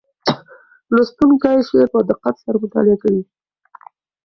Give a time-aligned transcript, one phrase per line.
[0.95, 3.23] لوستونکی شعر په دقت سره مطالعه کوي.